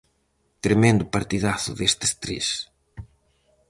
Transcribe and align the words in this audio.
Tremendo 0.65 1.11
partidazo 1.15 1.71
destes 1.81 2.11
tres. 2.23 2.47